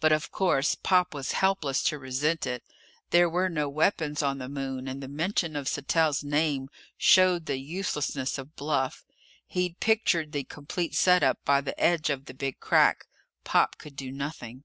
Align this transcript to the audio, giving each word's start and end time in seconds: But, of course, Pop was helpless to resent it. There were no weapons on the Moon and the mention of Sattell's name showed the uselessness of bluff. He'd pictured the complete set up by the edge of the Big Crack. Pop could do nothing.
But, 0.00 0.12
of 0.12 0.30
course, 0.30 0.74
Pop 0.74 1.14
was 1.14 1.32
helpless 1.40 1.82
to 1.84 1.98
resent 1.98 2.46
it. 2.46 2.62
There 3.12 3.30
were 3.30 3.48
no 3.48 3.66
weapons 3.66 4.22
on 4.22 4.36
the 4.36 4.48
Moon 4.50 4.86
and 4.86 5.02
the 5.02 5.08
mention 5.08 5.56
of 5.56 5.68
Sattell's 5.70 6.22
name 6.22 6.68
showed 6.98 7.46
the 7.46 7.56
uselessness 7.56 8.36
of 8.36 8.56
bluff. 8.56 9.06
He'd 9.46 9.80
pictured 9.80 10.32
the 10.32 10.44
complete 10.44 10.94
set 10.94 11.22
up 11.22 11.42
by 11.46 11.62
the 11.62 11.80
edge 11.82 12.10
of 12.10 12.26
the 12.26 12.34
Big 12.34 12.60
Crack. 12.60 13.06
Pop 13.42 13.78
could 13.78 13.96
do 13.96 14.12
nothing. 14.12 14.64